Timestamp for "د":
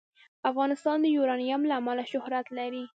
1.01-1.05